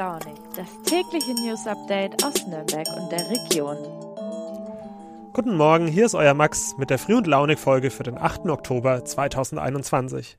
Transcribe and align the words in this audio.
Launig, 0.00 0.38
das 0.56 0.66
tägliche 0.86 1.34
News 1.34 1.66
Update 1.66 2.24
aus 2.24 2.46
Nürnberg 2.46 2.86
und 2.96 3.12
der 3.12 3.20
Region. 3.28 3.76
Guten 5.34 5.54
Morgen, 5.54 5.86
hier 5.86 6.06
ist 6.06 6.14
euer 6.14 6.32
Max 6.32 6.74
mit 6.78 6.88
der 6.88 6.98
Früh- 6.98 7.18
und 7.18 7.26
Launig-Folge 7.26 7.90
für 7.90 8.04
den 8.04 8.16
8. 8.16 8.46
Oktober 8.48 9.04
2021. 9.04 10.38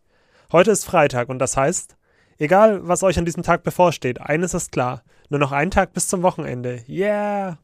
Heute 0.51 0.71
ist 0.71 0.85
Freitag 0.85 1.29
und 1.29 1.37
das 1.37 1.57
heißt, 1.57 1.95
egal 2.39 2.87
was 2.87 3.03
euch 3.03 3.19
an 3.19 3.25
diesem 3.25 3.43
Tag 3.43 3.61
bevorsteht, 3.61 4.19
eines 4.19 4.55
ist 4.55 4.71
klar: 4.71 5.03
nur 5.29 5.39
noch 5.39 5.51
ein 5.51 5.69
Tag 5.69 5.93
bis 5.93 6.07
zum 6.07 6.23
Wochenende. 6.23 6.83
Yeah! 6.89 7.59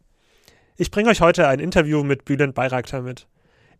Ich 0.75 0.91
bringe 0.91 1.09
euch 1.09 1.21
heute 1.21 1.47
ein 1.47 1.59
Interview 1.59 2.03
mit 2.03 2.25
Bülent 2.25 2.53
Bayraktar 2.53 3.01
mit. 3.01 3.27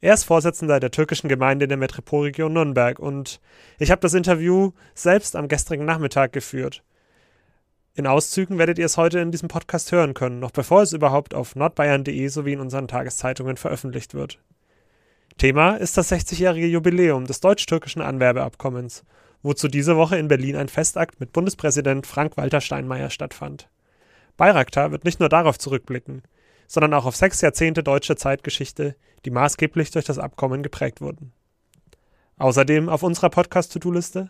Er 0.02 0.16
ist 0.16 0.24
Vorsitzender 0.24 0.80
der 0.80 0.90
türkischen 0.90 1.28
Gemeinde 1.28 1.66
in 1.66 1.70
der 1.70 1.78
Metropolregion 1.78 2.54
Nürnberg 2.54 2.98
und 2.98 3.40
ich 3.78 3.92
habe 3.92 4.02
das 4.02 4.16
Interview 4.16 4.72
selbst 4.96 5.36
am 5.36 5.48
gestrigen 5.48 5.86
Nachmittag 5.86 6.34
geführt. 6.34 6.82
In 7.98 8.06
Auszügen 8.06 8.60
werdet 8.60 8.78
ihr 8.78 8.86
es 8.86 8.96
heute 8.96 9.18
in 9.18 9.32
diesem 9.32 9.48
Podcast 9.48 9.92
hören 9.92 10.14
können, 10.14 10.40
noch 10.40 10.52
bevor 10.52 10.84
es 10.84 10.94
überhaupt 10.94 11.34
auf 11.34 11.56
nordbayern.de 11.56 12.28
sowie 12.28 12.54
in 12.54 12.60
unseren 12.60 12.88
Tageszeitungen 12.88 13.58
veröffentlicht 13.58 14.14
wird. 14.14 14.38
Thema 15.40 15.78
ist 15.78 15.98
das 15.98 16.12
60-jährige 16.12 16.68
Jubiläum 16.68 17.26
des 17.26 17.40
deutsch-türkischen 17.40 18.04
Anwerbeabkommens, 18.04 19.04
wozu 19.42 19.68
diese 19.68 19.98
Woche 19.98 20.16
in 20.16 20.28
Berlin 20.28 20.58
ein 20.58 20.70
Festakt 20.70 21.20
mit 21.20 21.34
Bundespräsident 21.34 22.06
Frank-Walter 22.06 22.62
Steinmeier 22.62 23.10
stattfand. 23.10 23.68
Bayraktar 24.38 24.92
wird 24.92 25.04
nicht 25.04 25.20
nur 25.20 25.30
darauf 25.30 25.58
zurückblicken, 25.58 26.22
sondern 26.68 26.94
auch 26.94 27.06
auf 27.06 27.16
sechs 27.16 27.42
Jahrzehnte 27.42 27.82
deutsche 27.82 28.16
Zeitgeschichte, 28.16 28.96
die 29.26 29.32
maßgeblich 29.32 29.90
durch 29.90 30.06
das 30.06 30.20
Abkommen 30.20 30.62
geprägt 30.62 31.02
wurden. 31.02 31.34
Außerdem 32.38 32.90
auf 32.90 33.02
unserer 33.02 33.32
Podcast-To-Do-Liste, 33.32 34.30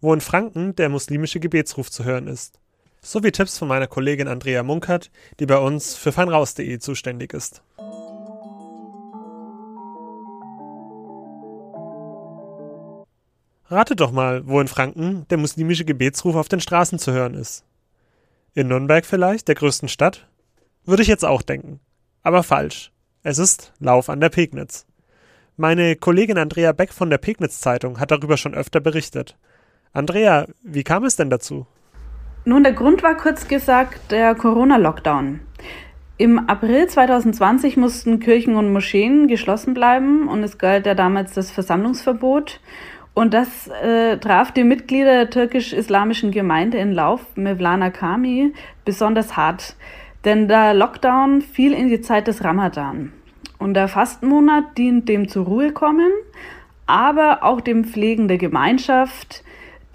wo 0.00 0.14
in 0.14 0.22
Franken 0.22 0.74
der 0.76 0.88
muslimische 0.88 1.38
Gebetsruf 1.38 1.90
zu 1.90 2.04
hören 2.04 2.28
ist, 2.28 2.60
sowie 3.04 3.32
Tipps 3.32 3.58
von 3.58 3.68
meiner 3.68 3.86
Kollegin 3.86 4.28
Andrea 4.28 4.62
Munkert, 4.62 5.10
die 5.38 5.46
bei 5.46 5.58
uns 5.58 5.94
für 5.94 6.10
feinraus.de 6.10 6.78
zuständig 6.78 7.32
ist. 7.32 7.62
Ratet 13.66 14.00
doch 14.00 14.12
mal, 14.12 14.46
wo 14.46 14.60
in 14.60 14.68
Franken 14.68 15.26
der 15.28 15.38
muslimische 15.38 15.84
Gebetsruf 15.84 16.36
auf 16.36 16.48
den 16.48 16.60
Straßen 16.60 16.98
zu 16.98 17.12
hören 17.12 17.34
ist. 17.34 17.64
In 18.54 18.68
Nürnberg 18.68 19.04
vielleicht, 19.04 19.48
der 19.48 19.54
größten 19.54 19.88
Stadt? 19.88 20.28
Würde 20.84 21.02
ich 21.02 21.08
jetzt 21.08 21.24
auch 21.24 21.42
denken. 21.42 21.80
Aber 22.22 22.42
falsch. 22.42 22.92
Es 23.22 23.38
ist 23.38 23.72
Lauf 23.80 24.08
an 24.08 24.20
der 24.20 24.28
Pegnitz. 24.28 24.86
Meine 25.56 25.96
Kollegin 25.96 26.38
Andrea 26.38 26.72
Beck 26.72 26.92
von 26.92 27.10
der 27.10 27.18
Pegnitz 27.18 27.60
Zeitung 27.60 28.00
hat 28.00 28.10
darüber 28.10 28.36
schon 28.36 28.54
öfter 28.54 28.80
berichtet. 28.80 29.36
Andrea, 29.92 30.46
wie 30.62 30.84
kam 30.84 31.04
es 31.04 31.16
denn 31.16 31.30
dazu? 31.30 31.66
Nun, 32.46 32.62
der 32.62 32.74
Grund 32.74 33.02
war 33.02 33.16
kurz 33.16 33.48
gesagt 33.48 34.10
der 34.10 34.34
Corona-Lockdown. 34.34 35.40
Im 36.18 36.38
April 36.48 36.86
2020 36.86 37.78
mussten 37.78 38.20
Kirchen 38.20 38.56
und 38.56 38.70
Moscheen 38.70 39.28
geschlossen 39.28 39.72
bleiben 39.72 40.28
und 40.28 40.42
es 40.42 40.58
galt 40.58 40.84
ja 40.84 40.94
damals 40.94 41.32
das 41.32 41.50
Versammlungsverbot. 41.50 42.60
Und 43.14 43.32
das 43.32 43.68
äh, 43.68 44.18
traf 44.18 44.52
die 44.52 44.62
Mitglieder 44.62 45.12
der 45.12 45.30
türkisch-islamischen 45.30 46.32
Gemeinde 46.32 46.76
in 46.76 46.92
Lauf, 46.92 47.22
Mevlana 47.34 47.88
Kami, 47.88 48.52
besonders 48.84 49.38
hart. 49.38 49.74
Denn 50.26 50.46
der 50.46 50.74
Lockdown 50.74 51.40
fiel 51.40 51.72
in 51.72 51.88
die 51.88 52.02
Zeit 52.02 52.26
des 52.26 52.44
Ramadan. 52.44 53.12
Und 53.58 53.72
der 53.72 53.88
Fastenmonat 53.88 54.76
dient 54.76 55.08
dem 55.08 55.28
zur 55.28 55.46
Ruhe 55.46 55.72
kommen, 55.72 56.10
aber 56.86 57.42
auch 57.42 57.62
dem 57.62 57.84
Pflegen 57.84 58.28
der 58.28 58.36
Gemeinschaft. 58.36 59.42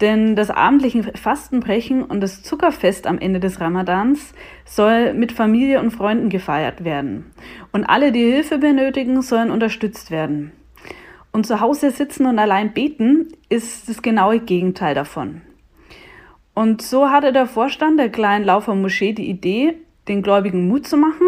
Denn 0.00 0.34
das 0.34 0.50
abendliche 0.50 1.02
Fastenbrechen 1.14 2.02
und 2.02 2.20
das 2.20 2.42
Zuckerfest 2.42 3.06
am 3.06 3.18
Ende 3.18 3.38
des 3.38 3.60
Ramadans 3.60 4.32
soll 4.64 5.12
mit 5.12 5.32
Familie 5.32 5.80
und 5.80 5.90
Freunden 5.90 6.30
gefeiert 6.30 6.84
werden. 6.84 7.32
Und 7.72 7.84
alle, 7.84 8.10
die 8.10 8.24
Hilfe 8.24 8.58
benötigen, 8.58 9.20
sollen 9.20 9.50
unterstützt 9.50 10.10
werden. 10.10 10.52
Und 11.32 11.46
zu 11.46 11.60
Hause 11.60 11.90
sitzen 11.90 12.26
und 12.26 12.38
allein 12.38 12.72
beten 12.72 13.28
ist 13.48 13.88
das 13.88 14.02
genaue 14.02 14.40
Gegenteil 14.40 14.94
davon. 14.94 15.42
Und 16.54 16.82
so 16.82 17.10
hatte 17.10 17.32
der 17.32 17.46
Vorstand 17.46 17.98
der 17.98 18.08
kleinen 18.08 18.44
Laufer 18.44 18.74
Moschee 18.74 19.12
die 19.12 19.28
Idee, 19.28 19.74
den 20.08 20.22
Gläubigen 20.22 20.66
Mut 20.66 20.86
zu 20.86 20.96
machen, 20.96 21.26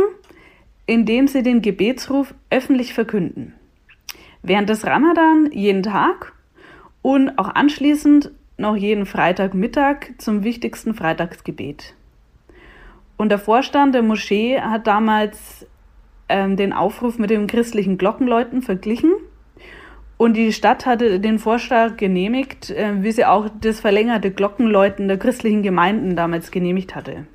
indem 0.87 1.29
sie 1.29 1.43
den 1.43 1.63
Gebetsruf 1.63 2.35
öffentlich 2.51 2.95
verkünden. 2.95 3.55
Während 4.43 4.69
des 4.69 4.85
Ramadan 4.85 5.51
jeden 5.53 5.85
Tag 5.85 6.33
und 7.01 7.39
auch 7.39 7.55
anschließend 7.55 8.33
noch 8.57 8.77
jeden 8.77 9.07
Freitagmittag 9.07 10.15
zum 10.19 10.45
wichtigsten 10.45 10.95
Freitagsgebet. 10.95 11.95
Und 13.17 13.29
der 13.29 13.39
Vorstand 13.39 13.95
der 13.95 14.03
Moschee 14.03 14.61
hat 14.61 14.87
damals 14.87 15.67
ähm, 16.29 16.57
den 16.57 16.73
Aufruf 16.73 17.19
mit 17.19 17.31
dem 17.31 17.47
christlichen 17.47 17.99
Glockenläuten 17.99 18.63
verglichen. 18.63 19.13
Und 20.17 20.35
die 20.35 20.53
Stadt 20.53 20.87
hatte 20.87 21.19
den 21.21 21.39
Vorschlag 21.39 21.97
genehmigt, 21.97 22.71
äh, 22.71 23.03
wie 23.03 23.13
sie 23.13 23.25
auch 23.25 23.49
das 23.61 23.81
verlängerte 23.81 24.31
Glockenläuten 24.31 25.09
der 25.09 25.19
christlichen 25.19 25.63
Gemeinden 25.63 26.17
damals 26.17 26.51
genehmigt 26.51 26.95
hatte 26.95 27.27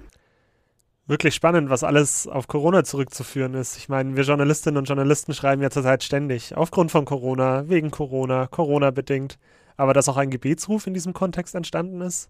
wirklich 1.07 1.33
spannend, 1.33 1.69
was 1.69 1.83
alles 1.83 2.27
auf 2.27 2.47
Corona 2.47 2.83
zurückzuführen 2.83 3.53
ist. 3.53 3.77
Ich 3.77 3.89
meine, 3.89 4.15
wir 4.15 4.23
Journalistinnen 4.23 4.77
und 4.77 4.87
Journalisten 4.87 5.33
schreiben 5.33 5.61
ja 5.61 5.69
zurzeit 5.69 6.03
ständig, 6.03 6.55
aufgrund 6.55 6.91
von 6.91 7.05
Corona, 7.05 7.67
wegen 7.69 7.91
Corona, 7.91 8.47
Corona 8.47 8.91
bedingt, 8.91 9.39
aber 9.77 9.93
dass 9.93 10.09
auch 10.09 10.17
ein 10.17 10.29
Gebetsruf 10.29 10.87
in 10.87 10.93
diesem 10.93 11.13
Kontext 11.13 11.55
entstanden 11.55 12.01
ist. 12.01 12.29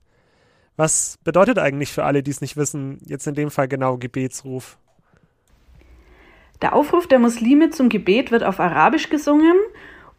Was 0.75 1.17
bedeutet 1.23 1.57
eigentlich 1.57 1.91
für 1.91 2.03
alle, 2.03 2.21
die 2.21 2.31
es 2.31 2.41
nicht 2.41 2.55
wissen, 2.55 2.99
jetzt 3.05 3.25
in 3.25 3.33
dem 3.33 3.49
Fall 3.49 3.67
genau 3.67 3.97
Gebetsruf? 3.97 4.77
Der 6.61 6.73
Aufruf 6.73 7.07
der 7.07 7.19
Muslime 7.19 7.69
zum 7.71 7.89
Gebet 7.89 8.31
wird 8.31 8.43
auf 8.43 8.59
Arabisch 8.59 9.09
gesungen 9.09 9.55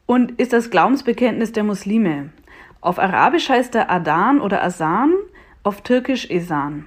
und 0.06 0.32
ist 0.40 0.52
das 0.52 0.70
Glaubensbekenntnis 0.70 1.52
der 1.52 1.64
Muslime. 1.64 2.30
Auf 2.80 2.98
Arabisch 2.98 3.48
heißt 3.48 3.74
er 3.74 3.90
Adan 3.90 4.40
oder 4.40 4.62
Asan, 4.62 5.14
auf 5.62 5.82
Türkisch 5.82 6.30
Esan. 6.30 6.86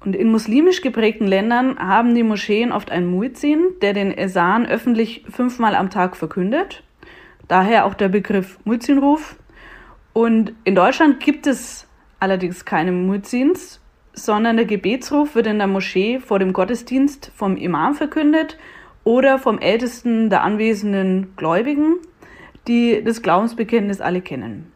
Und 0.00 0.14
in 0.14 0.30
muslimisch 0.30 0.80
geprägten 0.80 1.26
Ländern 1.26 1.78
haben 1.78 2.14
die 2.14 2.22
Moscheen 2.22 2.72
oft 2.72 2.90
einen 2.90 3.10
Muezzin, 3.10 3.60
der 3.82 3.92
den 3.92 4.16
Esan 4.16 4.66
öffentlich 4.66 5.24
fünfmal 5.28 5.74
am 5.74 5.90
Tag 5.90 6.16
verkündet. 6.16 6.84
Daher 7.48 7.86
auch 7.86 7.94
der 7.94 8.08
Begriff 8.08 8.58
Muezzinruf. 8.64 9.36
Und 10.12 10.52
in 10.64 10.74
Deutschland 10.74 11.20
gibt 11.20 11.46
es 11.46 11.86
allerdings 12.20 12.64
keine 12.64 12.92
Muezzins, 12.92 13.80
sondern 14.12 14.56
der 14.56 14.66
Gebetsruf 14.66 15.34
wird 15.34 15.46
in 15.46 15.58
der 15.58 15.66
Moschee 15.66 16.18
vor 16.20 16.38
dem 16.38 16.52
Gottesdienst 16.52 17.32
vom 17.34 17.56
Imam 17.56 17.94
verkündet 17.94 18.58
oder 19.04 19.38
vom 19.38 19.58
Ältesten 19.58 20.28
der 20.28 20.42
anwesenden 20.42 21.34
Gläubigen, 21.36 21.96
die 22.66 23.02
das 23.02 23.22
Glaubensbekenntnis 23.22 24.00
alle 24.00 24.20
kennen. 24.20 24.72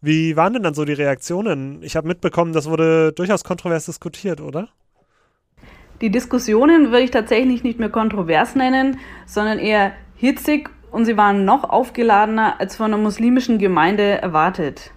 Wie 0.00 0.36
waren 0.36 0.52
denn 0.52 0.62
dann 0.62 0.74
so 0.74 0.84
die 0.84 0.92
Reaktionen? 0.92 1.82
Ich 1.82 1.96
habe 1.96 2.06
mitbekommen, 2.06 2.52
das 2.52 2.68
wurde 2.68 3.12
durchaus 3.12 3.42
kontrovers 3.42 3.86
diskutiert, 3.86 4.40
oder? 4.40 4.68
Die 6.00 6.10
Diskussionen 6.10 6.90
würde 6.90 7.02
ich 7.02 7.10
tatsächlich 7.10 7.64
nicht 7.64 7.78
mehr 7.78 7.88
kontrovers 7.88 8.54
nennen, 8.54 8.98
sondern 9.24 9.58
eher 9.58 9.92
hitzig 10.14 10.70
und 10.96 11.04
sie 11.04 11.18
waren 11.18 11.44
noch 11.44 11.68
aufgeladener 11.68 12.58
als 12.58 12.76
von 12.76 12.90
der 12.90 12.98
muslimischen 12.98 13.58
Gemeinde 13.58 14.02
erwartet. 14.22 14.92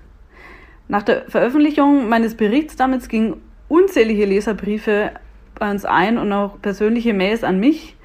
Nach 0.87 1.03
der 1.03 1.23
Veröffentlichung 1.29 2.07
meines 2.07 2.35
Berichts 2.35 2.77
damals 2.77 3.09
gingen 3.09 3.41
unzählige 3.67 4.25
Leserbriefe 4.25 5.11
bei 5.55 5.69
uns 5.69 5.83
ein 5.83 6.17
und 6.17 6.31
auch 6.31 6.61
persönliche 6.61 7.13
Mails 7.13 7.43
an 7.43 7.59
mich. 7.59 7.97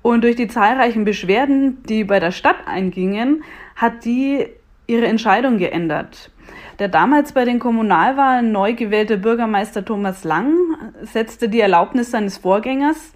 Und 0.00 0.24
durch 0.24 0.36
die 0.36 0.48
zahlreichen 0.48 1.04
Beschwerden, 1.04 1.82
die 1.86 2.04
bei 2.04 2.18
der 2.18 2.30
Stadt 2.30 2.66
eingingen, 2.66 3.44
hat 3.76 4.06
die 4.06 4.46
ihre 4.86 5.04
Entscheidung 5.04 5.58
geändert. 5.58 6.30
Der 6.78 6.88
damals 6.88 7.32
bei 7.32 7.44
den 7.44 7.58
Kommunalwahlen 7.58 8.52
neu 8.52 8.72
gewählte 8.72 9.18
Bürgermeister 9.18 9.84
Thomas 9.84 10.24
Lang 10.24 10.54
setzte 11.02 11.50
die 11.50 11.60
Erlaubnis 11.60 12.10
seines 12.10 12.38
Vorgängers, 12.38 13.12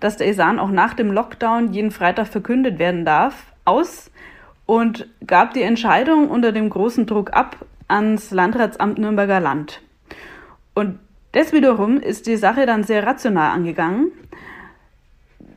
dass 0.00 0.16
der 0.16 0.26
Esan 0.26 0.58
auch 0.58 0.72
nach 0.72 0.94
dem 0.94 1.12
Lockdown 1.12 1.72
jeden 1.72 1.92
Freitag 1.92 2.26
verkündet 2.26 2.80
werden 2.80 3.04
darf, 3.04 3.44
aus 3.68 4.10
und 4.66 5.08
gab 5.26 5.54
die 5.54 5.62
Entscheidung 5.62 6.28
unter 6.28 6.52
dem 6.52 6.68
großen 6.70 7.06
Druck 7.06 7.32
ab 7.32 7.64
ans 7.86 8.30
Landratsamt 8.30 8.98
Nürnberger 8.98 9.40
Land. 9.40 9.80
Und 10.74 10.98
das 11.32 11.52
wiederum 11.52 12.00
ist 12.00 12.26
die 12.26 12.36
Sache 12.36 12.66
dann 12.66 12.84
sehr 12.84 13.06
rational 13.06 13.50
angegangen. 13.50 14.12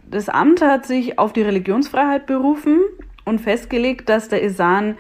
Das 0.10 0.30
Amt 0.30 0.62
hat 0.62 0.86
sich 0.86 1.18
auf 1.18 1.34
die 1.34 1.42
Religionsfreiheit 1.42 2.26
berufen 2.26 2.80
und 3.24 3.40
festgelegt, 3.40 4.10
dass 4.10 4.28
der 4.28 4.44
Esan 4.44 4.98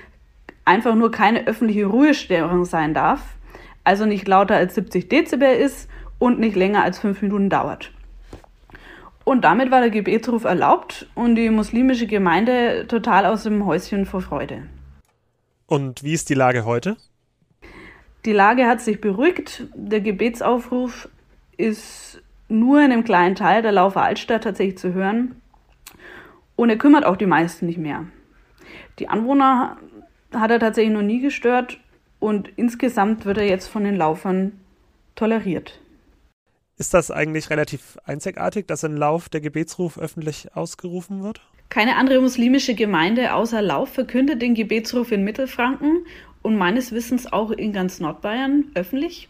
einfach 0.64 0.96
nur 0.96 1.12
keine 1.12 1.48
öffentliche 1.48 1.86
Ruhestörung 1.86 2.66
sein 2.66 2.94
darf, 2.94 3.22
also 3.84 4.06
nicht 4.06 4.28
lauter 4.28 4.56
als 4.56 4.76
70 4.76 5.10
Dezibel 5.10 5.54
ist 5.54 5.90
und 6.20 6.40
nicht 6.40 6.56
länger 6.56 6.84
als 6.84 7.00
fünf 7.00 7.22
Minuten 7.22 7.50
dauert. 7.50 7.92
Und 9.24 9.42
damit 9.42 9.72
war 9.72 9.82
der 9.82 9.90
Gebetsruf 9.92 10.44
erlaubt 10.44 11.08
und 11.16 11.36
die 11.36 11.50
muslimische 11.50 12.08
Gemeinde 12.08 12.86
total 12.88 13.26
aus 13.26 13.44
dem 13.44 13.66
Häuschen 13.66 14.06
vor 14.06 14.22
Freude. 14.22 14.64
Und 15.68 16.04
wie 16.04 16.14
ist 16.14 16.30
die 16.30 16.34
Lage 16.34 16.66
heute? 16.66 16.98
Die 18.26 18.34
Lage 18.34 18.68
hat 18.68 18.82
sich 18.82 19.02
beruhigt. 19.02 19.68
Der 19.74 20.02
Gebetsaufruf 20.02 21.10
ist 21.58 22.22
nur 22.50 22.80
in 22.80 22.92
einem 22.92 23.04
kleinen 23.04 23.36
Teil 23.36 23.62
der 23.62 23.72
Laufer 23.72 24.04
Altstadt 24.04 24.44
tatsächlich 24.44 24.78
zu 24.78 24.94
hören. 24.94 25.42
Und 26.56 26.70
er 26.70 26.78
kümmert 26.78 27.06
auch 27.06 27.18
die 27.18 27.26
meisten 27.26 27.66
nicht 27.66 27.80
mehr. 27.80 28.06
Die 29.00 29.08
Anwohner 29.08 29.78
hat 30.34 30.52
er 30.52 30.60
tatsächlich 30.60 30.94
noch 30.94 31.02
nie 31.02 31.20
gestört 31.20 31.80
und 32.20 32.50
insgesamt 32.56 33.26
wird 33.26 33.38
er 33.38 33.48
jetzt 33.48 33.68
von 33.68 33.84
den 33.84 33.96
Laufern 33.96 34.60
toleriert. 35.16 35.81
Ist 36.82 36.96
das 36.96 37.12
eigentlich 37.12 37.52
relativ 37.52 38.00
einzigartig, 38.06 38.66
dass 38.66 38.84
ein 38.84 38.98
Lauf 38.98 39.30
der 39.30 39.40
Gebetsruf 39.40 40.00
öffentlich 40.00 40.56
ausgerufen 40.56 41.22
wird? 41.22 41.40
Keine 41.70 41.96
andere 41.96 42.20
muslimische 42.20 42.74
Gemeinde 42.74 43.36
außer 43.36 43.62
Lauf 43.62 43.90
verkündet 43.90 44.42
den 44.42 44.56
Gebetsruf 44.56 45.12
in 45.12 45.24
Mittelfranken 45.24 46.08
und 46.42 46.58
meines 46.58 46.92
Wissens 46.92 47.32
auch 47.32 47.52
in 47.52 47.72
ganz 47.72 48.00
Nordbayern 48.00 48.72
öffentlich. 48.74 49.30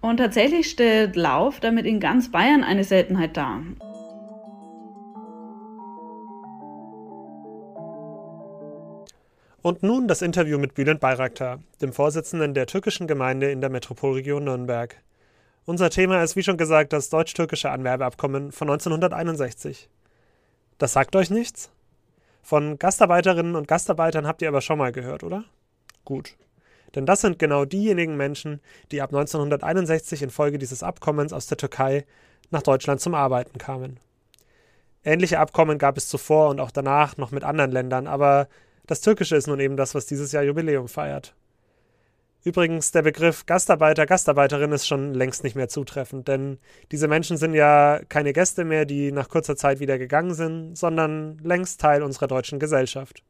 Und 0.00 0.18
tatsächlich 0.18 0.70
stellt 0.70 1.16
Lauf 1.16 1.58
damit 1.58 1.84
in 1.84 1.98
ganz 1.98 2.30
Bayern 2.30 2.62
eine 2.62 2.84
Seltenheit 2.84 3.36
dar. 3.36 3.60
Und 9.62 9.82
nun 9.82 10.06
das 10.06 10.22
Interview 10.22 10.58
mit 10.58 10.74
Bülent 10.74 11.00
Bayraktar, 11.00 11.58
dem 11.82 11.92
Vorsitzenden 11.92 12.54
der 12.54 12.66
türkischen 12.66 13.08
Gemeinde 13.08 13.50
in 13.50 13.60
der 13.60 13.68
Metropolregion 13.68 14.44
Nürnberg. 14.44 14.94
Unser 15.68 15.90
Thema 15.90 16.22
ist, 16.22 16.34
wie 16.34 16.42
schon 16.42 16.56
gesagt, 16.56 16.94
das 16.94 17.10
deutsch-türkische 17.10 17.70
Anwerbeabkommen 17.70 18.52
von 18.52 18.70
1961. 18.70 19.90
Das 20.78 20.94
sagt 20.94 21.14
euch 21.14 21.28
nichts? 21.28 21.70
Von 22.40 22.78
Gastarbeiterinnen 22.78 23.54
und 23.54 23.68
Gastarbeitern 23.68 24.26
habt 24.26 24.40
ihr 24.40 24.48
aber 24.48 24.62
schon 24.62 24.78
mal 24.78 24.92
gehört, 24.92 25.24
oder? 25.24 25.44
Gut. 26.06 26.36
Denn 26.94 27.04
das 27.04 27.20
sind 27.20 27.38
genau 27.38 27.66
diejenigen 27.66 28.16
Menschen, 28.16 28.62
die 28.92 29.02
ab 29.02 29.10
1961 29.10 30.22
infolge 30.22 30.56
dieses 30.56 30.82
Abkommens 30.82 31.34
aus 31.34 31.48
der 31.48 31.58
Türkei 31.58 32.06
nach 32.48 32.62
Deutschland 32.62 33.02
zum 33.02 33.14
Arbeiten 33.14 33.58
kamen. 33.58 34.00
Ähnliche 35.04 35.38
Abkommen 35.38 35.76
gab 35.76 35.98
es 35.98 36.08
zuvor 36.08 36.48
und 36.48 36.60
auch 36.60 36.70
danach 36.70 37.18
noch 37.18 37.30
mit 37.30 37.44
anderen 37.44 37.72
Ländern, 37.72 38.06
aber 38.06 38.48
das 38.86 39.02
Türkische 39.02 39.36
ist 39.36 39.48
nun 39.48 39.60
eben 39.60 39.76
das, 39.76 39.94
was 39.94 40.06
dieses 40.06 40.32
Jahr 40.32 40.44
Jubiläum 40.44 40.88
feiert. 40.88 41.34
Übrigens, 42.48 42.92
der 42.92 43.02
Begriff 43.02 43.44
Gastarbeiter, 43.44 44.06
Gastarbeiterin 44.06 44.72
ist 44.72 44.86
schon 44.86 45.12
längst 45.12 45.44
nicht 45.44 45.54
mehr 45.54 45.68
zutreffend, 45.68 46.28
denn 46.28 46.56
diese 46.90 47.06
Menschen 47.06 47.36
sind 47.36 47.52
ja 47.52 48.00
keine 48.08 48.32
Gäste 48.32 48.64
mehr, 48.64 48.86
die 48.86 49.12
nach 49.12 49.28
kurzer 49.28 49.54
Zeit 49.54 49.80
wieder 49.80 49.98
gegangen 49.98 50.32
sind, 50.32 50.74
sondern 50.78 51.36
längst 51.42 51.78
Teil 51.78 52.02
unserer 52.02 52.26
deutschen 52.26 52.58
Gesellschaft. 52.58 53.22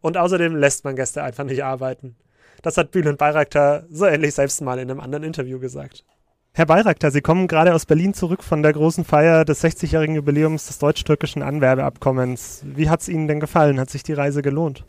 Und 0.00 0.16
außerdem 0.16 0.54
lässt 0.54 0.84
man 0.84 0.94
Gäste 0.94 1.24
einfach 1.24 1.42
nicht 1.42 1.64
arbeiten. 1.64 2.14
Das 2.62 2.76
hat 2.76 2.92
Bülent 2.92 3.18
Bayraktar 3.18 3.86
so 3.90 4.06
ähnlich 4.06 4.34
selbst 4.34 4.60
mal 4.60 4.78
in 4.78 4.88
einem 4.88 5.00
anderen 5.00 5.24
Interview 5.24 5.58
gesagt. 5.58 6.04
Herr 6.52 6.66
Bayraktar, 6.66 7.10
Sie 7.10 7.22
kommen 7.22 7.48
gerade 7.48 7.74
aus 7.74 7.86
Berlin 7.86 8.14
zurück 8.14 8.44
von 8.44 8.62
der 8.62 8.72
großen 8.72 9.04
Feier 9.04 9.44
des 9.44 9.64
60-jährigen 9.64 10.14
Jubiläums 10.14 10.68
des 10.68 10.78
deutsch-türkischen 10.78 11.42
Anwerbeabkommens. 11.42 12.62
Wie 12.64 12.88
hat 12.88 13.00
es 13.00 13.08
Ihnen 13.08 13.26
denn 13.26 13.40
gefallen? 13.40 13.80
Hat 13.80 13.90
sich 13.90 14.04
die 14.04 14.12
Reise 14.12 14.42
gelohnt? 14.42 14.84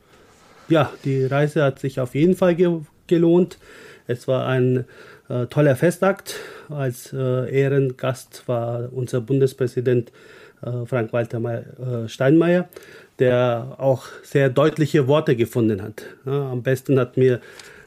Ja, 0.67 0.91
die 1.03 1.25
Reise 1.25 1.63
hat 1.63 1.79
sich 1.79 1.99
auf 1.99 2.13
jeden 2.13 2.35
Fall 2.35 2.53
ge 2.53 2.81
gelohnt. 3.07 3.57
Es 4.07 4.27
war 4.27 4.47
ein 4.47 4.85
äh, 5.29 5.45
toller 5.47 5.75
Festakt. 5.75 6.35
Als 6.69 7.13
äh, 7.13 7.49
Ehrengast 7.49 8.43
war 8.47 8.89
unser 8.91 9.21
Bundespräsident 9.21 10.11
äh, 10.61 10.85
Frank-Walter 10.85 11.39
äh, 11.39 12.09
Steinmeier, 12.09 12.69
der 13.19 13.75
auch 13.77 14.05
sehr 14.23 14.49
deutliche 14.49 15.07
Worte 15.07 15.35
gefunden 15.35 15.81
hat. 15.81 16.03
Ja, 16.25 16.51
am 16.51 16.63
besten 16.63 16.99
hat 16.99 17.17
mir 17.17 17.39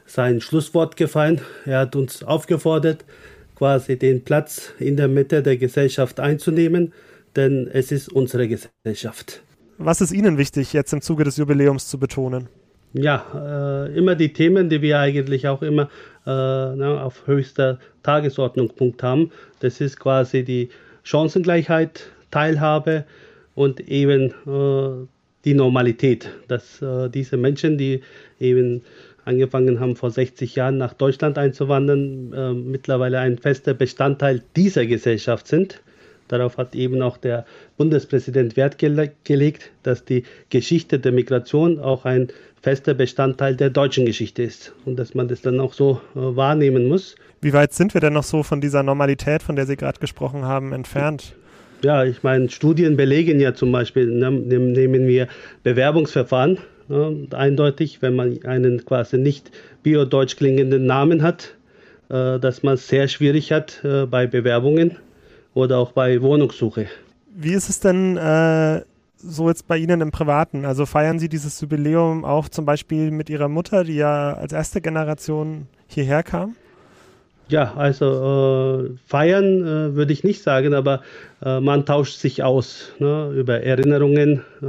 sein 0.05 0.41
Schlusswort 0.41 0.97
gefallen. 0.97 1.41
Er 1.65 1.79
hat 1.79 1.95
uns 1.95 2.23
aufgefordert, 2.23 3.05
quasi 3.55 3.97
den 3.97 4.23
Platz 4.23 4.73
in 4.79 4.97
der 4.97 5.07
Mitte 5.07 5.43
der 5.43 5.57
Gesellschaft 5.57 6.19
einzunehmen, 6.19 6.93
denn 7.35 7.69
es 7.71 7.91
ist 7.91 8.11
unsere 8.11 8.47
Gesellschaft. 8.47 9.41
Was 9.77 10.01
ist 10.01 10.11
Ihnen 10.11 10.37
wichtig, 10.37 10.73
jetzt 10.73 10.91
im 10.93 11.01
Zuge 11.01 11.23
des 11.23 11.37
Jubiläums 11.37 11.87
zu 11.87 11.99
betonen? 11.99 12.49
Ja, 12.93 13.87
äh, 13.87 13.97
immer 13.97 14.15
die 14.15 14.33
Themen, 14.33 14.69
die 14.69 14.81
wir 14.81 14.99
eigentlich 14.99 15.47
auch 15.47 15.61
immer 15.61 15.83
äh, 15.83 15.85
na, 16.25 17.03
auf 17.03 17.27
höchster 17.27 17.79
Tagesordnungspunkt 18.03 19.03
haben. 19.03 19.31
Das 19.59 19.81
ist 19.81 19.99
quasi 19.99 20.43
die 20.43 20.69
Chancengleichheit, 21.03 22.09
Teilhabe 22.31 23.05
und 23.55 23.79
eben 23.87 24.33
äh, 24.47 25.07
die 25.45 25.53
Normalität, 25.53 26.29
dass 26.47 26.81
äh, 26.81 27.09
diese 27.09 27.37
Menschen, 27.37 27.77
die 27.77 28.01
eben 28.39 28.81
angefangen 29.25 29.79
haben 29.79 29.95
vor 29.95 30.11
60 30.11 30.55
Jahren 30.55 30.77
nach 30.77 30.93
Deutschland 30.93 31.37
einzuwandern, 31.37 32.33
äh, 32.33 32.53
mittlerweile 32.53 33.19
ein 33.19 33.37
fester 33.37 33.73
Bestandteil 33.73 34.43
dieser 34.55 34.85
Gesellschaft 34.85 35.47
sind. 35.47 35.81
Darauf 36.27 36.57
hat 36.57 36.75
eben 36.75 37.01
auch 37.01 37.17
der 37.17 37.45
Bundespräsident 37.77 38.55
Wert 38.55 38.77
gele 38.77 39.11
gelegt, 39.23 39.71
dass 39.83 40.05
die 40.05 40.23
Geschichte 40.49 40.99
der 40.99 41.11
Migration 41.11 41.79
auch 41.79 42.05
ein 42.05 42.27
fester 42.61 42.93
Bestandteil 42.93 43.55
der 43.55 43.69
deutschen 43.69 44.05
Geschichte 44.05 44.43
ist 44.43 44.73
und 44.85 44.97
dass 44.97 45.15
man 45.15 45.27
das 45.27 45.41
dann 45.41 45.59
auch 45.59 45.73
so 45.73 46.01
äh, 46.15 46.19
wahrnehmen 46.19 46.87
muss. 46.87 47.15
Wie 47.41 47.53
weit 47.53 47.73
sind 47.73 47.93
wir 47.93 48.01
denn 48.01 48.13
noch 48.13 48.23
so 48.23 48.43
von 48.43 48.61
dieser 48.61 48.83
Normalität, 48.83 49.43
von 49.43 49.55
der 49.55 49.65
Sie 49.65 49.77
gerade 49.77 49.99
gesprochen 49.99 50.43
haben, 50.43 50.73
entfernt? 50.73 51.35
Ja, 51.81 52.03
ich 52.03 52.23
meine, 52.23 52.49
Studien 52.49 52.97
belegen 52.97 53.39
ja 53.39 53.53
zum 53.53 53.71
Beispiel, 53.71 54.07
ne, 54.07 54.31
nehmen 54.31 55.07
wir 55.07 55.29
Bewerbungsverfahren, 55.63 56.57
ne, 56.89 57.27
eindeutig, 57.31 58.01
wenn 58.01 58.15
man 58.15 58.43
einen 58.43 58.83
quasi 58.83 59.17
nicht 59.17 59.51
biodeutsch 59.83 60.35
klingenden 60.35 60.85
Namen 60.85 61.23
hat, 61.23 61.55
äh, 62.09 62.39
dass 62.39 62.63
man 62.63 62.73
es 62.73 62.89
sehr 62.89 63.07
schwierig 63.07 63.53
hat 63.53 63.81
äh, 63.85 64.05
bei 64.05 64.27
Bewerbungen 64.27 64.97
oder 65.53 65.77
auch 65.77 65.93
bei 65.93 66.21
Wohnungssuche. 66.21 66.87
Wie 67.33 67.53
ist 67.53 67.69
es 67.69 67.79
denn 67.79 68.17
äh, 68.17 68.81
so 69.21 69.49
jetzt 69.49 69.67
bei 69.67 69.77
Ihnen 69.77 70.01
im 70.01 70.11
Privaten? 70.11 70.65
Also 70.65 70.85
feiern 70.85 71.19
Sie 71.19 71.29
dieses 71.29 71.59
Jubiläum 71.61 72.25
auch 72.25 72.49
zum 72.49 72.65
Beispiel 72.65 73.11
mit 73.11 73.29
Ihrer 73.29 73.47
Mutter, 73.47 73.83
die 73.83 73.95
ja 73.95 74.33
als 74.33 74.53
erste 74.53 74.81
Generation 74.81 75.67
hierher 75.87 76.23
kam? 76.23 76.55
Ja, 77.49 77.73
also 77.75 78.85
äh, 78.85 78.97
feiern 79.07 79.61
äh, 79.61 79.95
würde 79.95 80.13
ich 80.13 80.23
nicht 80.23 80.43
sagen, 80.43 80.75
aber 80.75 81.01
äh, 81.43 81.59
man 81.59 81.85
tauscht 81.85 82.19
sich 82.19 82.43
aus 82.43 82.93
ne, 82.99 83.33
über 83.35 83.61
Erinnerungen, 83.63 84.43
äh, 84.61 84.65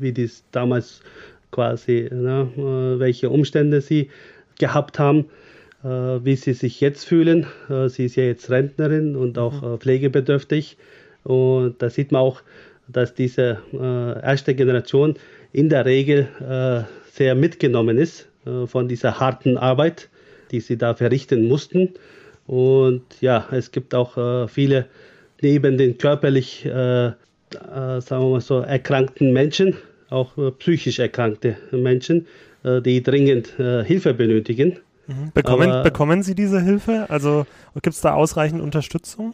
wie 0.00 0.12
dies 0.12 0.42
damals 0.50 1.02
quasi, 1.50 2.08
ne, 2.10 2.48
äh, 2.56 2.98
welche 2.98 3.28
Umstände 3.28 3.82
sie 3.82 4.08
gehabt 4.58 4.98
haben, 4.98 5.26
äh, 5.84 5.88
wie 5.88 6.36
sie 6.36 6.54
sich 6.54 6.80
jetzt 6.80 7.04
fühlen. 7.04 7.46
sie 7.88 8.06
ist 8.06 8.16
ja 8.16 8.24
jetzt 8.24 8.50
Rentnerin 8.50 9.16
und 9.16 9.38
auch 9.38 9.60
mhm. 9.60 9.78
pflegebedürftig. 9.78 10.78
Und 11.24 11.76
da 11.80 11.90
sieht 11.90 12.10
man 12.10 12.22
auch, 12.22 12.42
dass 12.88 13.14
diese 13.14 13.58
äh, 13.72 14.22
erste 14.22 14.54
Generation 14.54 15.14
in 15.52 15.68
der 15.68 15.84
Regel 15.84 16.28
äh, 16.40 16.82
sehr 17.12 17.34
mitgenommen 17.34 17.98
ist 17.98 18.28
äh, 18.46 18.66
von 18.66 18.88
dieser 18.88 19.20
harten 19.20 19.56
Arbeit, 19.56 20.08
die 20.50 20.60
sie 20.60 20.76
da 20.76 20.94
verrichten 20.94 21.48
mussten. 21.48 21.90
Und 22.46 23.02
ja, 23.20 23.48
es 23.52 23.72
gibt 23.72 23.94
auch 23.94 24.50
viele 24.50 24.84
neben 25.40 25.78
den 25.78 25.96
körperlich, 25.96 26.60
sagen 26.62 27.16
wir 27.50 28.18
mal 28.18 28.40
so, 28.42 28.60
erkrankten 28.60 29.32
Menschen, 29.32 29.78
auch 30.10 30.32
psychisch 30.58 30.98
erkrankte 30.98 31.56
Menschen, 31.72 32.26
die 32.62 33.02
dringend 33.02 33.54
Hilfe 33.56 34.12
benötigen. 34.12 34.76
Mhm. 35.06 35.30
Bekommen, 35.32 35.82
bekommen 35.82 36.22
Sie 36.22 36.34
diese 36.34 36.60
Hilfe? 36.60 37.06
Also 37.08 37.46
gibt 37.80 37.94
es 37.94 38.02
da 38.02 38.12
ausreichend 38.12 38.60
Unterstützung? 38.60 39.32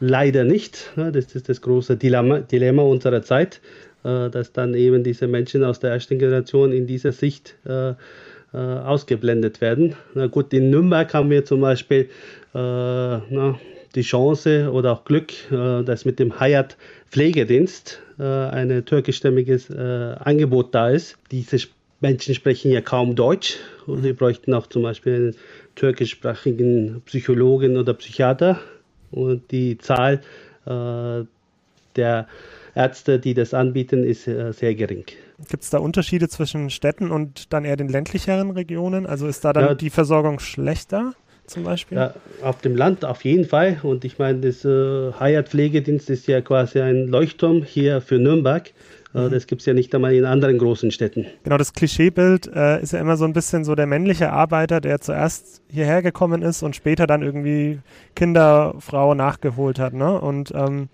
Leider 0.00 0.44
nicht. 0.44 0.90
Das 0.96 1.34
ist 1.34 1.50
das 1.50 1.60
große 1.60 1.96
Dilemma, 1.96 2.40
Dilemma 2.40 2.82
unserer 2.82 3.22
Zeit, 3.22 3.60
äh, 4.02 4.30
dass 4.30 4.52
dann 4.52 4.74
eben 4.74 5.04
diese 5.04 5.28
Menschen 5.28 5.62
aus 5.62 5.78
der 5.78 5.90
ersten 5.90 6.18
Generation 6.18 6.72
in 6.72 6.86
dieser 6.86 7.12
Sicht 7.12 7.54
äh, 7.66 7.90
äh, 7.90 7.94
ausgeblendet 8.54 9.60
werden. 9.60 9.94
Na 10.14 10.26
gut, 10.26 10.54
in 10.54 10.70
Nürnberg 10.70 11.12
haben 11.12 11.28
wir 11.30 11.44
zum 11.44 11.60
Beispiel 11.60 12.08
na, 12.52 13.60
die 13.94 14.02
Chance 14.02 14.72
oder 14.72 14.90
auch 14.90 15.04
Glück, 15.04 15.32
dass 15.50 16.04
mit 16.04 16.18
dem 16.18 16.40
Hayat 16.40 16.76
Pflegedienst 17.10 18.02
ein 18.18 18.84
türkischstämmiges 18.84 19.70
Angebot 19.70 20.74
da 20.74 20.90
ist. 20.90 21.16
Diese 21.30 21.58
Menschen 22.00 22.34
sprechen 22.34 22.72
ja 22.72 22.80
kaum 22.80 23.14
Deutsch 23.14 23.58
und 23.86 24.02
sie 24.02 24.12
bräuchten 24.14 24.52
auch 24.52 24.66
zum 24.66 24.82
Beispiel 24.82 25.14
einen 25.14 25.36
türkischsprachigen 25.76 27.02
Psychologen 27.06 27.76
oder 27.76 27.94
Psychiater 27.94 28.58
und 29.10 29.50
die 29.50 29.78
Zahl 29.78 30.20
äh, 30.66 31.24
der 31.96 32.26
Ärzte, 32.74 33.18
die 33.18 33.34
das 33.34 33.54
anbieten, 33.54 34.04
ist 34.04 34.28
äh, 34.28 34.52
sehr 34.52 34.74
gering. 34.74 35.04
Gibt 35.48 35.62
es 35.62 35.70
da 35.70 35.78
Unterschiede 35.78 36.28
zwischen 36.28 36.70
Städten 36.70 37.10
und 37.10 37.52
dann 37.52 37.64
eher 37.64 37.76
den 37.76 37.88
ländlicheren 37.88 38.50
Regionen? 38.50 39.06
Also 39.06 39.26
ist 39.26 39.44
da 39.44 39.52
dann 39.52 39.64
ja, 39.64 39.74
die 39.74 39.90
Versorgung 39.90 40.38
schlechter 40.38 41.14
zum 41.46 41.64
Beispiel? 41.64 41.98
Ja, 41.98 42.14
auf 42.42 42.60
dem 42.60 42.76
Land 42.76 43.04
auf 43.04 43.24
jeden 43.24 43.44
Fall. 43.44 43.80
Und 43.82 44.04
ich 44.04 44.18
meine, 44.18 44.40
das 44.40 44.64
äh, 44.64 45.12
Hyatt-Pflegedienst 45.18 46.10
ist 46.10 46.26
ja 46.26 46.40
quasi 46.40 46.80
ein 46.80 47.08
Leuchtturm 47.08 47.62
hier 47.62 48.00
für 48.00 48.18
Nürnberg. 48.18 48.70
Äh, 49.14 49.26
mhm. 49.26 49.30
Das 49.30 49.46
gibt 49.46 49.62
es 49.62 49.66
ja 49.66 49.74
nicht 49.74 49.94
einmal 49.94 50.14
in 50.14 50.24
anderen 50.24 50.58
großen 50.58 50.90
Städten. 50.90 51.26
Genau, 51.42 51.56
das 51.56 51.72
Klischeebild 51.72 52.50
äh, 52.54 52.80
ist 52.82 52.92
ja 52.92 53.00
immer 53.00 53.16
so 53.16 53.24
ein 53.24 53.32
bisschen 53.32 53.64
so 53.64 53.74
der 53.74 53.86
männliche 53.86 54.32
Arbeiter, 54.32 54.80
der 54.80 55.00
zuerst 55.00 55.62
hierher 55.68 56.02
gekommen 56.02 56.42
ist 56.42 56.62
und 56.62 56.76
später 56.76 57.06
dann 57.06 57.22
irgendwie 57.22 57.80
Kinder, 58.14 58.74
Frau 58.78 59.14
nachgeholt 59.14 59.78
hat. 59.78 59.94
Ne? 59.94 60.20
Und 60.20 60.52
ähm, 60.54 60.88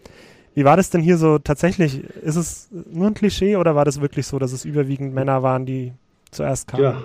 wie 0.55 0.65
war 0.65 0.77
das 0.77 0.91
denn 0.91 1.03
hier 1.03 1.19
so 1.19 1.39
tatsächlich? 1.39 2.03
Ist 2.23 2.37
es 2.37 2.69
nur 2.91 3.09
ein 3.09 3.15
Klischee 3.15 3.57
oder 3.57 3.75
war 3.75 3.85
das 3.85 4.01
wirklich 4.01 4.27
so, 4.27 4.39
dass 4.39 4.53
es 4.53 4.65
überwiegend 4.65 5.15
Männer 5.15 5.43
waren, 5.43 5.67
die 5.67 5.93
zuerst 6.31 6.69
kamen? 6.69 6.83
Ja, 6.83 7.05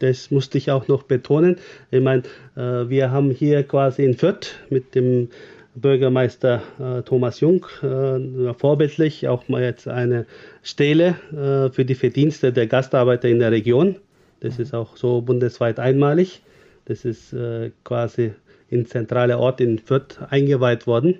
das 0.00 0.30
musste 0.30 0.58
ich 0.58 0.70
auch 0.70 0.88
noch 0.88 1.04
betonen. 1.04 1.56
Ich 1.90 2.02
meine, 2.02 2.24
äh, 2.56 2.88
wir 2.88 3.10
haben 3.10 3.30
hier 3.30 3.62
quasi 3.62 4.04
in 4.04 4.14
Fürth 4.14 4.58
mit 4.68 4.94
dem 4.94 5.28
Bürgermeister 5.74 6.62
äh, 6.78 7.02
Thomas 7.02 7.40
Jung 7.40 7.66
äh, 7.82 8.52
vorbildlich 8.54 9.28
auch 9.28 9.48
mal 9.48 9.62
jetzt 9.62 9.88
eine 9.88 10.26
Stele 10.62 11.16
äh, 11.32 11.72
für 11.72 11.84
die 11.84 11.94
Verdienste 11.94 12.52
der 12.52 12.66
Gastarbeiter 12.66 13.28
in 13.28 13.38
der 13.38 13.52
Region. 13.52 13.96
Das 14.40 14.58
ist 14.58 14.74
auch 14.74 14.96
so 14.96 15.22
bundesweit 15.22 15.78
einmalig. 15.78 16.42
Das 16.84 17.04
ist 17.04 17.32
äh, 17.32 17.70
quasi 17.84 18.32
in 18.68 18.86
zentrale 18.86 19.38
Ort 19.38 19.60
in 19.60 19.78
Fürth 19.78 20.18
eingeweiht 20.28 20.86
worden. 20.86 21.18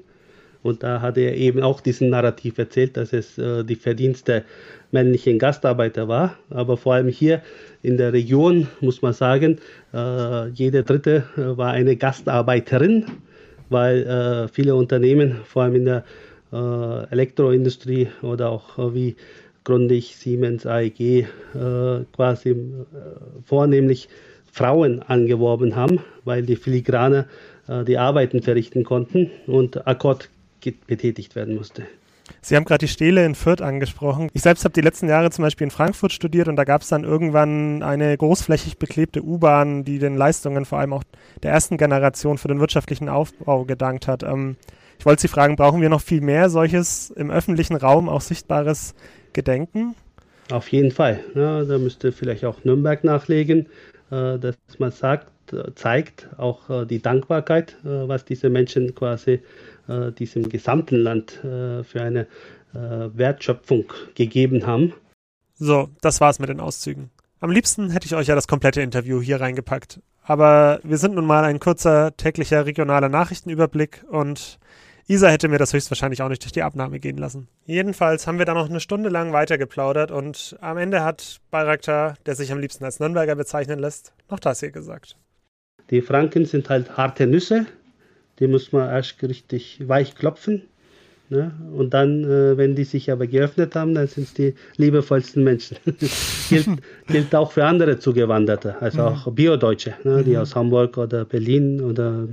Und 0.63 0.83
da 0.83 1.01
hat 1.01 1.19
er 1.19 1.35
eben 1.37 1.63
auch 1.63 1.81
diesen 1.81 2.11
Narrativ 2.11 2.59
erzählt, 2.59 2.97
dass 2.97 3.13
es 3.13 3.37
äh, 3.39 3.65
die 3.65 3.75
Verdienste 3.75 4.45
männlichen 4.91 5.39
Gastarbeiter 5.39 6.09
war. 6.09 6.37
Aber 6.51 6.77
vor 6.77 6.95
allem 6.95 7.09
hier 7.09 7.43
in 7.83 7.97
der 7.97 8.13
Region 8.13 8.69
muss 8.81 9.03
man 9.03 9.13
sagen, 9.13 9.59
äh, 9.93 10.49
jede 10.49 10.85
dritte 10.85 11.25
äh, 11.37 11.57
war 11.57 11.73
eine 11.73 11.97
Gastarbeiterin, 11.97 13.07
weil 13.73 14.03
äh, 14.03 14.49
viele 14.49 14.75
Unternehmen, 14.75 15.41
vor 15.45 15.63
allem 15.63 15.77
in 15.77 15.85
der 15.87 16.05
äh, 16.53 17.11
Elektroindustrie 17.11 18.09
oder 18.23 18.51
auch 18.51 18.79
äh, 18.79 18.95
wie 18.95 19.17
Grundig, 19.65 20.17
Siemens, 20.17 20.67
AEG, 20.67 21.29
quasi 22.17 22.57
vornehmlich 23.45 24.09
Frauen 24.51 25.03
angeworben 25.03 25.77
haben, 25.77 26.01
weil 26.25 26.43
die 26.43 26.57
Filigrane 26.57 27.27
die 27.87 27.97
Arbeiten 27.97 28.43
verrichten 28.43 28.83
konnten 28.83 29.31
und 29.47 29.87
Akkord 29.87 30.31
betätigt 30.89 31.37
werden 31.37 31.55
musste. 31.55 31.85
Sie 32.41 32.57
haben 32.57 32.65
gerade 32.65 32.87
die 32.87 32.93
Stele 32.93 33.25
in 33.25 33.35
Fürth 33.35 33.63
angesprochen. 33.63 34.29
Ich 34.33 34.43
selbst 34.43 34.65
habe 34.65 34.73
die 34.73 34.81
letzten 34.81 35.09
Jahre 35.09 35.31
zum 35.31 35.43
Beispiel 35.43 35.67
in 35.67 35.71
Frankfurt 35.71 36.13
studiert 36.13 36.49
und 36.49 36.57
da 36.57 36.65
gab 36.65 36.83
es 36.83 36.89
dann 36.89 37.05
irgendwann 37.05 37.83
eine 37.83 38.17
großflächig 38.17 38.79
beklebte 38.79 39.23
U-Bahn, 39.23 39.85
die 39.85 39.99
den 39.99 40.17
Leistungen 40.17 40.65
vor 40.65 40.79
allem 40.79 40.93
auch 40.93 41.05
der 41.43 41.53
ersten 41.53 41.77
Generation 41.77 42.39
für 42.39 42.49
den 42.49 42.61
wirtschaftlichen 42.61 43.09
Aufbau 43.09 43.65
gedankt 43.65 44.09
hat. 44.09 44.23
Ähm, 44.23 44.57
ich 44.99 45.07
wollte 45.07 45.23
Sie 45.23 45.29
fragen, 45.29 45.57
brauchen 45.57 45.81
wir 45.81 45.89
noch 45.89 46.01
viel 46.01 46.21
mehr 46.21 46.49
solches 46.49 47.11
im 47.11 47.31
öffentlichen 47.31 47.77
Raum 47.77 48.09
auch 48.09 48.21
sichtbares 48.21 48.95
Gedenken? 49.33 49.95
Auf 50.51 50.69
jeden 50.69 50.91
Fall. 50.91 51.21
Ja, 51.35 51.65
da 51.65 51.79
müsste 51.79 52.13
vielleicht 52.13 52.45
auch 52.45 52.65
Nürnberg 52.65 53.05
nachlegen, 53.05 53.67
äh, 54.11 54.39
dass 54.39 54.57
man 54.79 54.91
sagt, 54.91 55.29
äh, 55.53 55.75
zeigt 55.75 56.29
auch 56.37 56.71
äh, 56.71 56.87
die 56.87 57.03
Dankbarkeit, 57.03 57.77
äh, 57.85 58.09
was 58.09 58.25
diese 58.25 58.49
Menschen 58.49 58.95
quasi 58.95 59.41
äh, 59.93 60.13
diesem 60.13 60.49
gesamten 60.49 60.97
Land 60.97 61.43
äh, 61.45 61.85
für 61.85 62.03
eine 62.03 62.27
äh, 62.75 63.09
Wertschöpfung 63.15 63.93
gegeben 64.15 64.67
haben. 64.67 64.95
So, 65.55 65.91
das 66.01 66.21
war's 66.21 66.39
mit 66.39 66.49
den 66.49 66.61
Auszügen. 66.61 67.11
Am 67.41 67.51
liebsten 67.51 67.91
hätte 67.91 68.07
ich 68.07 68.15
euch 68.15 68.29
ja 68.29 68.35
das 68.35 68.49
komplette 68.49 68.83
Interview 68.83 69.21
hier 69.21 69.41
reingepackt. 69.41 70.01
Aber 70.23 70.81
wir 70.85 70.99
sind 70.99 71.15
nun 71.15 71.27
mal 71.27 71.45
ein 71.45 71.59
kurzer 71.59 72.17
täglicher 72.17 72.65
regionaler 72.67 73.09
Nachrichtenüberblick 73.09 74.05
und 74.09 74.59
Isa 75.09 75.29
hätte 75.29 75.49
mir 75.49 75.59
das 75.59 75.73
höchstwahrscheinlich 75.73 76.23
auch 76.23 76.29
nicht 76.29 76.45
durch 76.45 76.53
die 76.53 76.63
Abnahme 76.63 77.01
gehen 77.01 77.19
lassen. 77.19 77.49
Jedenfalls 77.67 78.27
haben 78.27 78.39
wir 78.39 78.47
da 78.47 78.55
noch 78.55 78.71
eine 78.71 78.79
Stunde 78.79 79.09
lang 79.09 79.33
weitergeplaudert 79.33 80.13
und 80.13 80.57
am 80.61 80.79
Ende 80.79 81.03
hat 81.03 81.41
Bayraktar, 81.51 82.15
der 82.25 82.37
sich 82.37 82.53
am 82.53 82.59
liebsten 82.59 82.85
als 82.85 83.01
Nürnberger 83.01 83.35
bezeichnen 83.35 83.81
lässt, 83.81 84.15
noch 84.31 84.39
das 84.39 84.61
hier 84.61 84.71
gesagt. 84.71 85.17
Die 85.91 86.01
Franken 86.01 86.47
sind 86.47 86.71
halt 86.71 86.97
harte 86.97 87.27
Nüsse, 87.27 87.67
die 88.43 88.49
muss 88.49 88.73
man 88.73 88.91
erst 88.91 89.23
richtig 89.23 89.81
weich 89.87 90.17
klopfen. 90.17 90.63
Ne? 91.29 91.53
Und 91.77 91.95
dann, 91.95 92.25
äh, 92.25 92.57
wenn 92.59 92.75
die 92.75 92.83
sich 92.83 93.11
aber 93.13 93.29
geöffnet 93.29 93.77
haben, 93.77 93.95
dann 93.95 94.09
sind 94.09 94.25
es 94.25 94.35
die 94.35 94.55
liebevollsten 94.77 95.45
Menschen. 95.45 95.77
gilt, 96.49 96.67
gilt 97.07 97.35
auch 97.37 97.53
für 97.53 97.65
andere 97.65 98.01
Zugewanderte, 98.01 98.83
also 98.83 98.99
mhm. 98.99 99.07
auch 99.07 99.33
Biodeutsche, 99.33 99.95
ne? 100.03 100.25
die 100.25 100.33
mhm. 100.33 100.39
aus 100.39 100.57
Hamburg 100.57 100.99
oder 100.99 101.25
Berlin 101.25 101.81
oder 101.81 102.27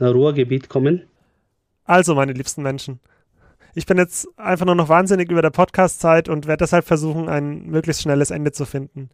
Ruhrgebiet 0.00 0.68
kommen. 0.68 1.02
Also, 1.84 2.16
meine 2.16 2.32
liebsten 2.32 2.62
Menschen, 2.62 2.98
ich 3.74 3.86
bin 3.86 3.98
jetzt 3.98 4.28
einfach 4.36 4.66
nur 4.66 4.74
noch 4.74 4.88
wahnsinnig 4.88 5.30
über 5.30 5.42
der 5.42 5.50
Podcast-Zeit 5.50 6.28
und 6.28 6.48
werde 6.48 6.64
deshalb 6.64 6.84
versuchen, 6.84 7.28
ein 7.28 7.66
möglichst 7.66 8.02
schnelles 8.02 8.32
Ende 8.32 8.50
zu 8.50 8.64
finden. 8.64 9.10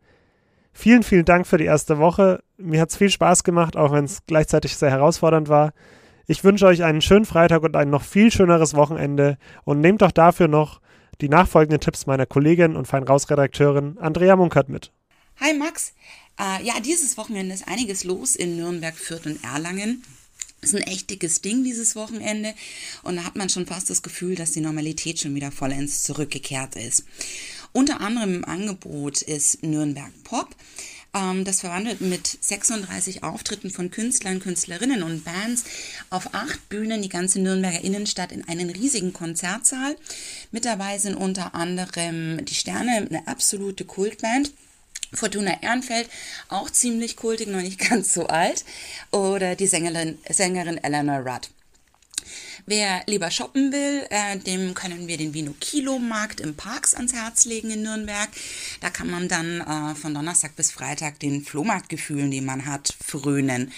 Vielen, 0.73 1.03
vielen 1.03 1.27
Dank 1.27 1.47
für 1.47 1.59
die 1.59 1.67
erste 1.67 1.99
Woche. 1.99 2.43
Mir 2.57 2.81
hat 2.81 2.89
es 2.89 2.97
viel 2.97 3.11
Spaß 3.11 3.45
gemacht, 3.45 3.77
auch 3.77 3.93
wenn 3.93 4.07
es 4.07 4.25
gleichzeitig 4.27 4.77
sehr 4.77 4.91
herausfordernd 4.91 5.51
war. 5.51 5.73
Ich 6.31 6.45
wünsche 6.45 6.67
euch 6.67 6.83
einen 6.83 7.01
schönen 7.01 7.25
Freitag 7.25 7.63
und 7.63 7.75
ein 7.75 7.89
noch 7.89 8.05
viel 8.05 8.31
schöneres 8.31 8.75
Wochenende 8.75 9.39
und 9.65 9.81
nehmt 9.81 10.03
doch 10.03 10.13
dafür 10.13 10.47
noch 10.47 10.83
die 11.23 11.31
nachfolgenden 11.31 11.81
Tipps 11.81 12.05
meiner 12.05 12.27
Kollegin 12.27 12.77
und 12.77 12.87
Fein 12.87 13.05
Raus-Redakteurin 13.05 13.97
Andrea 13.97 14.37
Munkert 14.37 14.69
mit. 14.69 14.93
Hi 15.41 15.55
Max. 15.55 15.95
Äh, 16.39 16.63
ja, 16.67 16.81
dieses 16.81 17.17
Wochenende 17.17 17.55
ist 17.55 17.67
einiges 17.67 18.05
los 18.05 18.37
in 18.37 18.59
Nürnberg, 18.59 18.95
Fürth 18.95 19.25
und 19.25 19.43
Erlangen. 19.43 20.05
Ist 20.61 20.77
ein 20.77 20.83
echt 20.83 21.09
dickes 21.09 21.41
Ding 21.41 21.65
dieses 21.65 21.97
Wochenende 21.97 22.53
und 23.05 23.17
da 23.17 23.25
hat 23.25 23.37
man 23.37 23.49
schon 23.49 23.65
fast 23.65 23.89
das 23.89 24.03
Gefühl, 24.03 24.35
dass 24.35 24.53
die 24.53 24.61
Normalität 24.61 25.19
schon 25.21 25.35
wieder 25.35 25.51
vollends 25.51 26.03
zurückgekehrt 26.03 26.77
ist. 26.77 27.07
Unter 27.73 28.03
anderem 28.03 28.35
im 28.35 28.45
Angebot 28.45 29.23
ist 29.23 29.63
Nürnberg 29.63 30.13
Pop. 30.25 30.55
Ähm, 31.15 31.45
das 31.45 31.61
verwandelt 31.61 32.01
mit 32.01 32.27
36 32.27 33.23
Auftritten 33.23 33.71
von 33.71 33.91
Künstlern, 33.91 34.41
Künstlerinnen 34.41 35.03
und 35.03 35.25
Bands 35.25 35.65
auf 36.11 36.35
acht 36.35 36.69
Bühnen 36.69 37.03
die 37.03 37.09
ganze 37.09 37.41
Nürnberger 37.41 37.83
Innenstadt 37.83 38.33
in 38.33 38.47
einen 38.49 38.71
riesigen 38.71 39.13
Konzertsaal. 39.13 39.97
Mit 40.51 40.65
dabei 40.65 40.99
sind 40.99 41.15
unter 41.15 41.55
anderem 41.55 42.45
die 42.45 42.55
Sterne, 42.55 43.07
eine 43.09 43.27
absolute 43.27 43.85
Kultband. 43.85 44.53
Fortuna 45.15 45.63
Ehrenfeld, 45.63 46.09
auch 46.49 46.69
ziemlich 46.69 47.17
kultig, 47.17 47.49
noch 47.49 47.63
nicht 47.63 47.79
ganz 47.91 48.13
so 48.13 48.27
alt. 48.27 48.65
Oder 49.11 49.57
die 49.57 49.67
Sängerin, 49.67 50.19
Sängerin 50.29 50.83
Eleanor 50.83 51.21
Rudd. 51.21 51.49
Wer 52.71 53.03
lieber 53.07 53.31
shoppen 53.31 53.73
will, 53.73 54.07
äh, 54.11 54.37
dem 54.37 54.75
können 54.75 55.09
wir 55.09 55.17
den 55.17 55.33
Vino 55.33 55.55
Kilo 55.59 55.99
Markt 55.99 56.39
im 56.39 56.55
Parks 56.55 56.95
ans 56.95 57.15
Herz 57.15 57.47
legen 57.47 57.71
in 57.71 57.81
Nürnberg. 57.81 58.29
Da 58.83 58.91
kann 58.91 59.09
man 59.09 59.27
dann 59.27 59.63
äh, 59.63 59.95
von 59.95 60.13
Donnerstag 60.13 60.55
bis 60.55 60.71
Freitag 60.71 61.19
den 61.19 61.43
Flohmarktgefühlen, 61.43 62.31
die 62.31 62.43
man 62.43 62.67
hat, 62.67 62.95
frönen. 63.03 63.73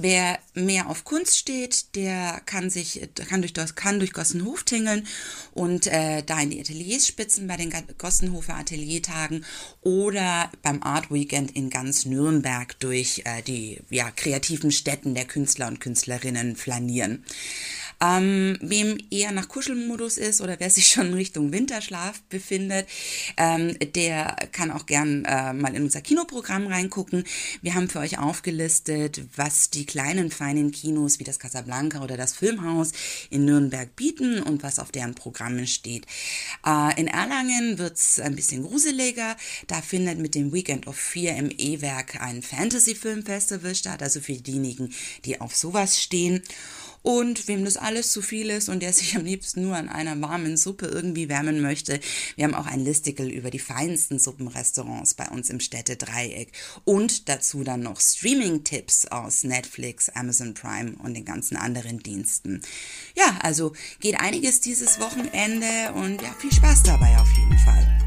Wer 0.00 0.38
mehr 0.54 0.88
auf 0.88 1.02
Kunst 1.02 1.38
steht, 1.38 1.96
der 1.96 2.40
kann 2.46 2.70
sich 2.70 3.08
kann 3.28 3.42
durch 3.42 3.52
kann 3.74 3.98
durch 3.98 4.12
Gossenhof 4.12 4.62
tingeln 4.62 5.06
und 5.54 5.88
äh, 5.88 6.22
da 6.22 6.40
in 6.40 6.50
die 6.50 6.60
Ateliers 6.60 7.08
spitzen 7.08 7.48
bei 7.48 7.56
den 7.56 7.72
Gossenhofer 7.98 8.54
Ateliertagen 8.54 9.44
oder 9.80 10.52
beim 10.62 10.84
Art 10.84 11.12
Weekend 11.12 11.56
in 11.56 11.68
ganz 11.68 12.04
Nürnberg 12.04 12.78
durch 12.78 13.22
äh, 13.24 13.42
die 13.42 13.80
ja, 13.90 14.12
kreativen 14.12 14.70
Städten 14.70 15.14
der 15.14 15.24
Künstler 15.24 15.66
und 15.66 15.80
Künstlerinnen 15.80 16.54
flanieren. 16.54 17.24
Ähm, 18.00 18.56
wem 18.60 18.98
eher 19.10 19.32
nach 19.32 19.48
Kuschelmodus 19.48 20.18
ist 20.18 20.40
oder 20.40 20.60
wer 20.60 20.70
sich 20.70 20.86
schon 20.92 21.14
Richtung 21.14 21.52
Winterschlaf 21.52 22.22
befindet, 22.28 22.88
ähm, 23.36 23.76
der 23.94 24.36
kann 24.52 24.70
auch 24.70 24.86
gern 24.86 25.24
äh, 25.24 25.52
mal 25.52 25.74
in 25.74 25.82
unser 25.82 26.00
Kinoprogramm 26.00 26.66
reingucken. 26.66 27.24
Wir 27.60 27.74
haben 27.74 27.88
für 27.88 27.98
euch 27.98 28.18
aufgelistet, 28.18 29.22
was 29.36 29.70
die 29.70 29.86
kleinen, 29.86 30.30
feinen 30.30 30.70
Kinos 30.70 31.18
wie 31.18 31.24
das 31.24 31.38
Casablanca 31.38 32.02
oder 32.02 32.16
das 32.16 32.34
Filmhaus 32.34 32.92
in 33.30 33.44
Nürnberg 33.44 33.94
bieten 33.96 34.42
und 34.42 34.62
was 34.62 34.78
auf 34.78 34.92
deren 34.92 35.14
Programmen 35.14 35.66
steht. 35.66 36.06
Äh, 36.64 37.00
in 37.00 37.08
Erlangen 37.08 37.78
wird's 37.78 38.20
ein 38.20 38.36
bisschen 38.36 38.62
gruseliger. 38.62 39.36
Da 39.66 39.82
findet 39.82 40.18
mit 40.18 40.34
dem 40.34 40.52
Weekend 40.52 40.86
of 40.86 40.96
Fear 40.96 41.36
im 41.36 41.50
E-Werk 41.56 42.20
ein 42.20 42.42
Fantasy-Filmfestival 42.42 43.74
statt, 43.74 44.02
also 44.02 44.20
für 44.20 44.34
diejenigen, 44.34 44.94
die 45.24 45.40
auf 45.40 45.56
sowas 45.56 46.00
stehen. 46.00 46.42
Und 47.02 47.48
wem 47.48 47.64
das 47.64 47.76
alles 47.76 48.12
zu 48.12 48.22
viel 48.22 48.50
ist 48.50 48.68
und 48.68 48.80
der 48.80 48.92
sich 48.92 49.16
am 49.16 49.24
liebsten 49.24 49.62
nur 49.62 49.76
an 49.76 49.88
einer 49.88 50.20
warmen 50.20 50.56
Suppe 50.56 50.86
irgendwie 50.86 51.28
wärmen 51.28 51.60
möchte, 51.60 52.00
wir 52.36 52.44
haben 52.44 52.54
auch 52.54 52.66
ein 52.66 52.84
Listicle 52.84 53.28
über 53.28 53.50
die 53.50 53.58
feinsten 53.58 54.18
Suppenrestaurants 54.18 55.14
bei 55.14 55.28
uns 55.28 55.50
im 55.50 55.60
Städtedreieck. 55.60 56.52
Und 56.84 57.28
dazu 57.28 57.64
dann 57.64 57.82
noch 57.82 58.00
Streaming-Tipps 58.00 59.06
aus 59.06 59.44
Netflix, 59.44 60.08
Amazon 60.08 60.54
Prime 60.54 60.96
und 61.02 61.14
den 61.14 61.24
ganzen 61.24 61.56
anderen 61.56 61.98
Diensten. 61.98 62.62
Ja, 63.16 63.38
also 63.42 63.72
geht 64.00 64.20
einiges 64.20 64.60
dieses 64.60 65.00
Wochenende 65.00 65.92
und 65.94 66.22
ja, 66.22 66.34
viel 66.38 66.52
Spaß 66.52 66.82
dabei 66.84 67.16
auf 67.18 67.28
jeden 67.36 67.58
Fall. 67.58 67.97